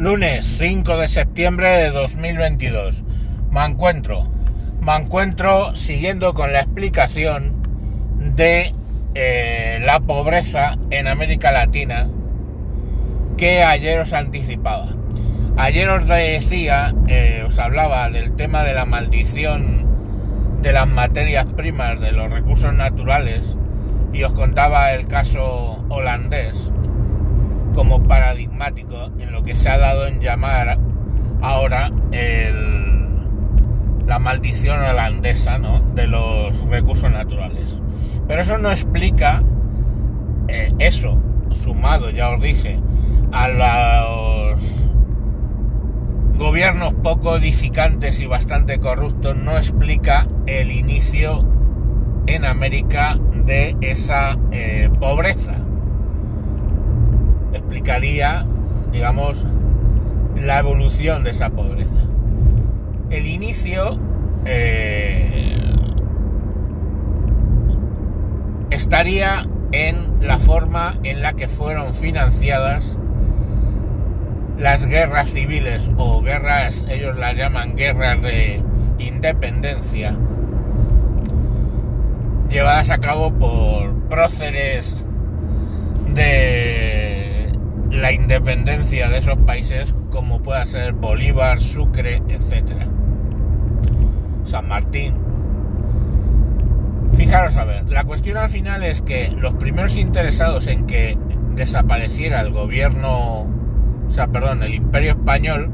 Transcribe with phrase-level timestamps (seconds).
[0.00, 3.04] Lunes 5 de septiembre de 2022.
[3.50, 4.30] Me encuentro.
[4.80, 7.52] Me encuentro siguiendo con la explicación
[8.34, 8.74] de
[9.14, 12.08] eh, la pobreza en América Latina
[13.36, 14.86] que ayer os anticipaba.
[15.58, 19.86] Ayer os decía, eh, os hablaba del tema de la maldición
[20.62, 23.54] de las materias primas, de los recursos naturales,
[24.14, 26.72] y os contaba el caso holandés
[27.74, 30.78] como paradigmático en lo que se ha dado en llamar
[31.40, 35.58] ahora el, la maldición holandesa
[35.94, 37.80] de los recursos naturales.
[38.26, 39.42] Pero eso no explica
[40.48, 41.20] eh, eso,
[41.52, 42.78] sumado, ya os dije,
[43.32, 44.62] a los
[46.36, 51.46] gobiernos poco edificantes y bastante corruptos, no explica el inicio
[52.26, 55.59] en América de esa eh, pobreza
[57.70, 58.44] explicaría,
[58.90, 59.46] digamos,
[60.34, 62.00] la evolución de esa pobreza.
[63.10, 63.96] El inicio
[64.44, 65.56] eh,
[68.70, 72.98] estaría en la forma en la que fueron financiadas
[74.58, 78.60] las guerras civiles o guerras, ellos las llaman guerras de
[78.98, 80.16] independencia,
[82.50, 85.06] llevadas a cabo por próceres
[86.14, 86.89] de
[87.90, 92.72] la independencia de esos países como pueda ser Bolívar, Sucre, etc.
[94.44, 95.14] San Martín.
[97.14, 101.18] Fijaros a ver, la cuestión al final es que los primeros interesados en que
[101.54, 103.42] desapareciera el gobierno,
[104.06, 105.70] o sea, perdón, el imperio español,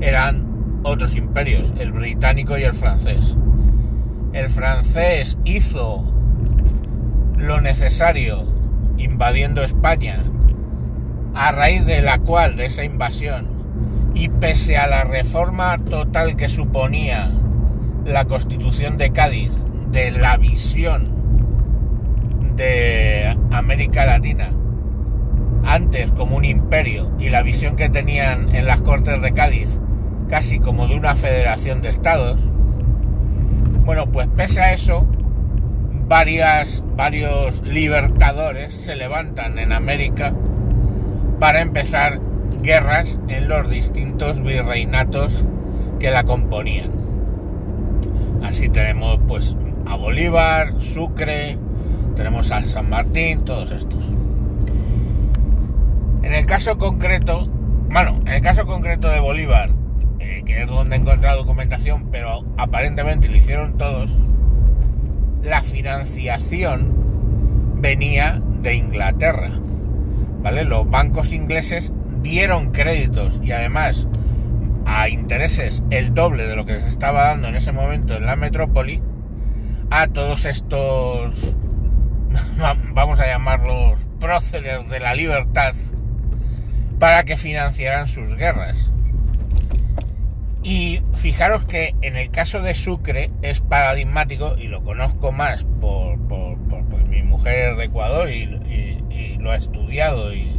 [0.00, 3.36] eran otros imperios, el británico y el francés.
[4.32, 6.04] El francés hizo
[7.36, 8.44] lo necesario
[8.98, 10.22] invadiendo España
[11.38, 13.46] a raíz de la cual, de esa invasión,
[14.12, 17.30] y pese a la reforma total que suponía
[18.04, 21.06] la constitución de Cádiz, de la visión
[22.56, 24.50] de América Latina,
[25.64, 29.78] antes como un imperio, y la visión que tenían en las Cortes de Cádiz,
[30.28, 32.40] casi como de una federación de estados,
[33.84, 35.06] bueno, pues pese a eso,
[36.08, 40.34] varios libertadores se levantan en América
[41.38, 42.20] para empezar
[42.62, 45.44] guerras en los distintos virreinatos
[45.98, 46.90] que la componían.
[48.42, 49.56] Así tenemos pues
[49.86, 51.58] a Bolívar, Sucre,
[52.16, 54.10] tenemos a San Martín, todos estos.
[56.22, 57.48] En el caso concreto,
[57.90, 59.70] bueno, en el caso concreto de Bolívar,
[60.20, 64.12] eh, que es donde he encontrado documentación, pero aparentemente lo hicieron todos,
[65.42, 66.92] la financiación
[67.76, 69.50] venía de Inglaterra.
[70.42, 74.08] Los bancos ingleses dieron créditos y además
[74.86, 78.36] a intereses el doble de lo que se estaba dando en ese momento en la
[78.36, 79.02] metrópoli
[79.90, 81.54] a todos estos,
[82.92, 85.74] vamos a llamarlos próceres de la libertad,
[86.98, 88.90] para que financiaran sus guerras.
[90.62, 96.18] Y fijaros que en el caso de Sucre es paradigmático, y lo conozco más por,
[96.28, 96.58] por,
[97.08, 98.97] mi mujer de Ecuador y,
[99.40, 100.50] lo ha estudiado y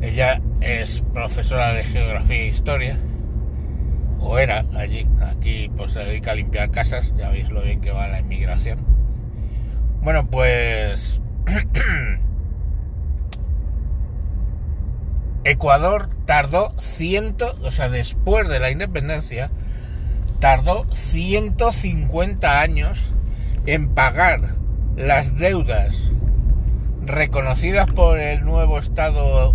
[0.00, 2.98] ella es profesora de geografía e historia
[4.20, 7.90] o era allí aquí pues se dedica a limpiar casas ya veis lo bien que
[7.90, 8.78] va la inmigración.
[10.02, 11.20] Bueno pues
[15.44, 19.50] Ecuador tardó ciento o sea después de la independencia
[20.40, 23.14] tardó 150 años
[23.66, 24.54] en pagar
[24.96, 26.12] las deudas
[27.08, 29.52] reconocidas por el nuevo Estado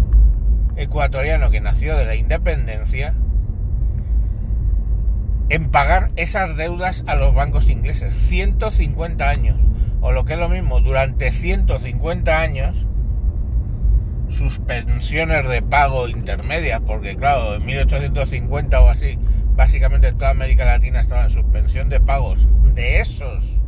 [0.75, 3.13] ecuatoriano que nació de la independencia,
[5.49, 8.13] en pagar esas deudas a los bancos ingleses.
[8.15, 9.57] 150 años.
[10.01, 12.87] O lo que es lo mismo, durante 150 años,
[14.29, 19.19] sus pensiones de pago intermedias, porque claro, en 1850 o así,
[19.55, 23.59] básicamente toda América Latina estaba en suspensión de pagos de esos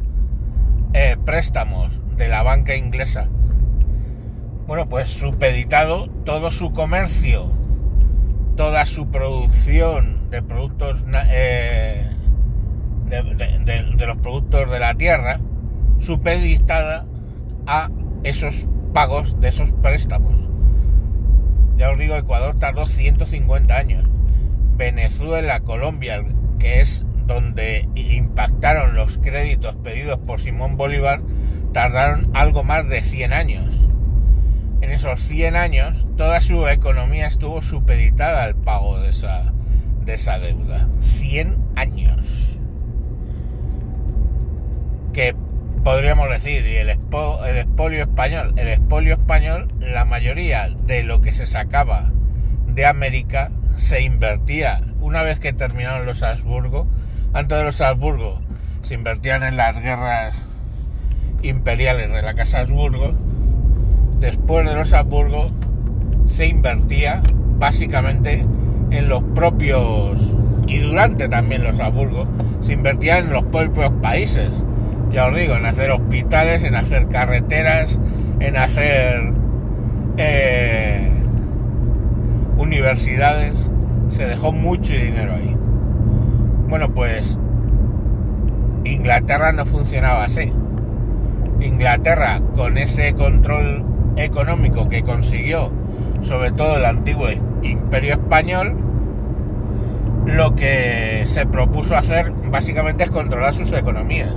[0.94, 3.30] eh, préstamos de la banca inglesa
[4.68, 7.52] bueno, pues supeditado todo su comercio,
[8.56, 12.10] toda su producción de productos eh,
[13.06, 15.40] de, los productos de la tierra,
[16.00, 17.06] supeditada
[17.68, 17.92] a
[18.24, 20.50] esos pagos de esos préstamos.
[21.78, 24.06] Ya os digo, Ecuador tardó 150 años.
[24.78, 26.26] Venezuela, Colombia,
[26.58, 31.22] que es donde impactaron los créditos pedidos por Simón Bolívar,
[31.72, 33.75] tardaron algo más de 100 años
[34.86, 39.52] en esos 100 años, toda su economía estuvo supeditada al pago de esa,
[40.06, 40.88] de esa deuda.
[41.00, 42.60] 100 años.
[45.12, 45.36] Que
[45.84, 51.34] podríamos decir, y el, el expolio español, el expolio español, la mayoría de lo que
[51.34, 52.12] se sacaba
[52.68, 56.88] de América se invertía una vez que terminaron los Habsburgo.
[57.34, 58.40] Antes de los Habsburgo
[58.84, 60.44] se invertían en las guerras
[61.42, 63.16] imperiales de la Casa Habsburgo.
[64.20, 65.48] Después de los Habsburgo
[66.28, 67.22] se invertía
[67.58, 68.46] básicamente
[68.92, 70.36] en los propios
[70.68, 72.26] y durante también los Habsburgo
[72.62, 74.50] se invertía en los propios países.
[75.12, 78.00] Ya os digo, en hacer hospitales, en hacer carreteras,
[78.40, 79.34] en hacer
[80.18, 81.10] eh,
[82.58, 83.54] universidades.
[84.10, 85.56] Se dejó mucho dinero ahí.
[86.68, 87.38] Bueno, pues
[88.84, 90.52] Inglaterra no funcionaba así.
[91.62, 95.72] Inglaterra, con ese control económico que consiguió,
[96.22, 97.28] sobre todo el antiguo
[97.62, 98.76] imperio español,
[100.26, 104.34] lo que se propuso hacer básicamente es controlar sus economías.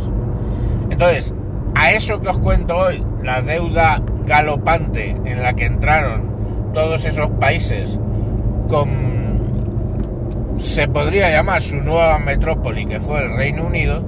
[0.91, 1.33] Entonces,
[1.75, 6.29] a eso que os cuento hoy, la deuda galopante en la que entraron
[6.73, 7.99] todos esos países
[8.69, 9.19] con
[10.59, 14.03] se podría llamar su nueva metrópoli, que fue el Reino Unido,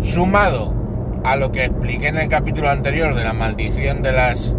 [0.00, 0.79] sumado
[1.24, 4.54] a lo que expliqué en el capítulo anterior de la maldición de las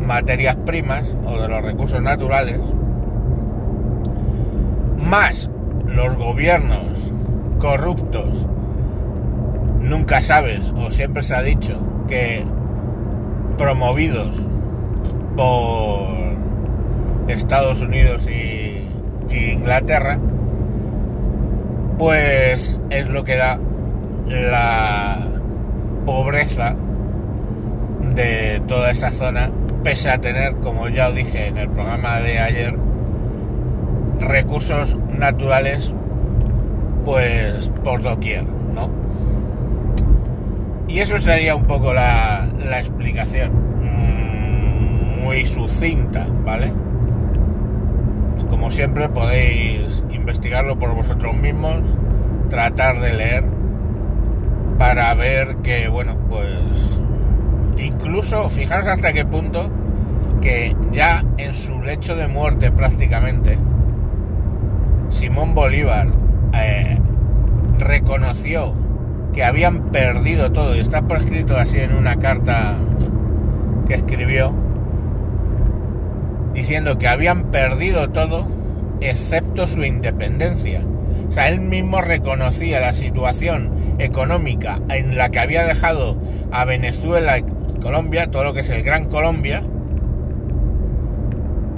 [0.00, 2.60] materias primas o de los recursos naturales,
[4.98, 5.50] más
[5.86, 7.12] los gobiernos
[7.58, 8.46] corruptos,
[9.80, 11.78] nunca sabes o siempre se ha dicho
[12.08, 12.44] que
[13.56, 14.36] promovidos
[15.36, 16.14] por
[17.28, 18.88] Estados Unidos y,
[19.30, 20.18] Inglaterra,
[21.98, 23.58] pues es lo que da
[24.26, 25.33] la
[26.04, 26.74] pobreza
[28.14, 29.50] de toda esa zona,
[29.82, 32.74] pese a tener, como ya os dije en el programa de ayer,
[34.20, 35.92] recursos naturales
[37.04, 38.90] pues por doquier, ¿no?
[40.88, 43.50] Y eso sería un poco la, la explicación,
[43.82, 46.72] mm, muy sucinta, ¿vale?
[48.48, 51.80] Como siempre podéis investigarlo por vosotros mismos,
[52.48, 53.44] tratar de leer
[54.78, 57.00] para ver que, bueno, pues
[57.78, 59.70] incluso fijaros hasta qué punto
[60.40, 63.58] que ya en su lecho de muerte prácticamente,
[65.08, 66.08] Simón Bolívar
[66.54, 66.98] eh,
[67.78, 68.74] reconoció
[69.32, 72.76] que habían perdido todo, y está por escrito así en una carta
[73.86, 74.54] que escribió,
[76.52, 78.46] diciendo que habían perdido todo
[79.00, 80.84] excepto su independencia.
[81.34, 86.16] Sea, él mismo reconocía la situación económica en la que había dejado
[86.52, 87.44] a Venezuela y
[87.82, 89.60] Colombia, todo lo que es el Gran Colombia.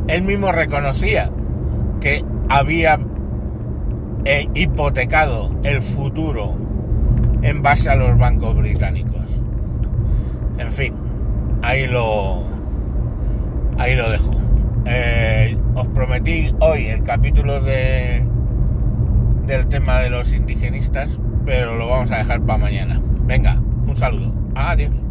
[0.09, 1.31] Él mismo reconocía
[2.03, 3.01] que había
[4.27, 6.59] eh, hipotecado el futuro
[7.41, 9.41] en base a los bancos británicos.
[10.59, 10.93] En fin,
[11.63, 12.43] ahí lo,
[13.79, 14.33] ahí lo dejo.
[14.85, 18.36] Eh, os prometí hoy el capítulo de
[19.47, 23.01] del tema de los indigenistas, pero lo vamos a dejar para mañana.
[23.27, 24.35] Venga, un saludo.
[24.55, 25.06] Adiós.